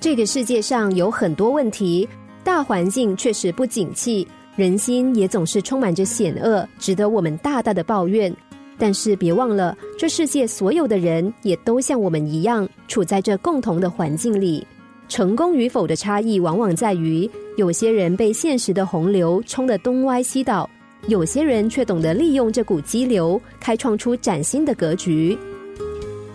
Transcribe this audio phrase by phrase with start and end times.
[0.00, 2.08] 这个世界上有很多问题，
[2.44, 8.32] 大环境确实不景气，人心也总是充满着险恶，值得我们大大的抱怨。
[8.78, 14.64] 但是别忘了，这世界所有的人也都像我们一样，处在这共同的环境里。
[15.08, 20.70] 成功与否的差异，往往在于有些人被现实的洪流冲得东歪西倒，
[21.08, 25.36] 有些人却懂得利用这股激流，开创出崭新的格局。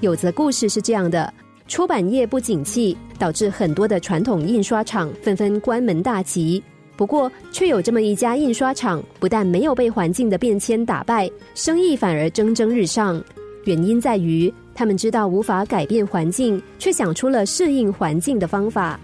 [0.00, 1.32] 有则故事是这样的。
[1.72, 6.62] 出版业不景气，导致很多的传统印刷厂纷纷关门大吉。
[6.98, 13.24] 不过，却有这么一家印刷厂，不但没有被环境的变迁打败，生意反而蒸蒸日上。
[13.64, 19.00] 原因在于，他们知道无法改变环境，却想出了适应环境的方法。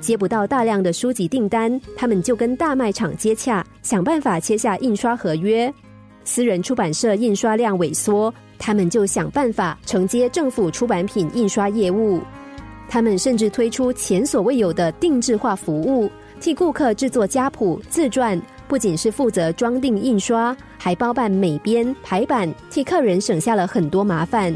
[0.00, 5.74] 接不到大量的书籍订单，他们就跟大卖场接洽，想办法签下印刷合约。
[6.22, 8.32] 私人出版社印刷量萎缩。
[8.60, 12.20] 他们就想办法承接政府出版品印刷业务，
[12.88, 16.08] 他们甚至推出前所未有的定制化服务，
[16.40, 24.54] 替顾客制作家谱、自传，不仅是负责装订印刷，还包办美编、排版，替客人省下了很多麻烦。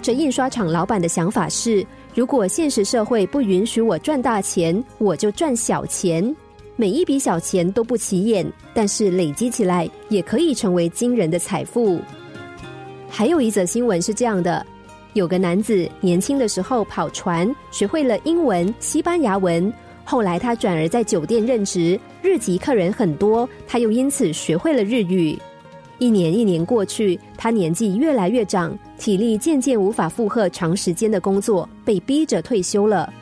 [0.00, 6.34] 这印刷厂老板的想法是：如果现实社会不允许我赚大钱，我就赚小钱。
[6.76, 12.00] 每一笔小钱都不起眼，但是累积起来也可以成为惊人的财富。
[13.08, 14.64] 还有一则新闻是这样的：
[15.14, 19.72] 有个男子年轻的时候跑船，学会了英文、西班牙文。
[20.04, 25.38] 后来他转而在酒店任职，日籍客人很多，他又因此学会了日语。
[25.98, 33.12] 一年一年过去，他年纪越来越长，体力渐渐无法负荷长时间的工作，被逼着退休了。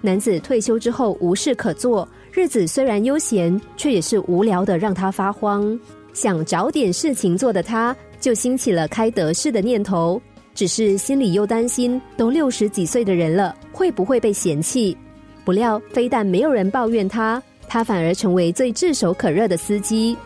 [0.00, 5.78] 男子退休之后无事可做，日子虽然悠闲，却也是无聊的，让他发慌。
[6.14, 7.94] 想找点事情做的他。
[8.18, 10.18] 就兴起了开德式的念头，
[10.54, 14.96] 只是心里又担心，都六十几岁的人了，会不会被嫌弃？
[15.44, 20.16] 不料非但没有人抱怨他，他反而成为最炙手可热的司机。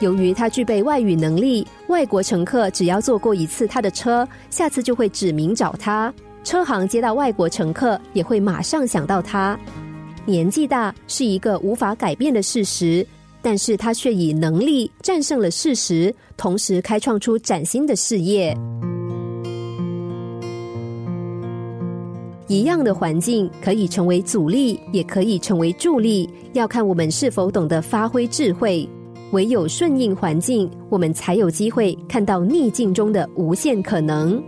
[0.00, 6.12] 由于他具备外语能力，外国乘客只要坐过一次他的车，下次就会指名找他。
[6.42, 9.56] 车行接到外国乘客，也会马上想到他。
[10.24, 13.06] 年纪大是一个无法改变的事实。
[13.44, 18.56] 但是他却以能力战胜了事实，同时开创出崭新的事业。
[22.48, 28.88] 一样的环境可以成为阻力，也可以成为助力，要看我们是否懂得发挥智慧。
[29.32, 34.42] 唯有顺应环境，我们才有机会看到逆境中的无限可能。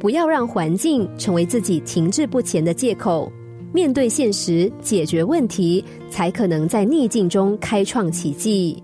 [0.00, 3.30] 不要让环境成为自己停滞不前的借口。
[3.74, 8.80] 面对现实，解决问题，才可能在逆境中开创奇迹。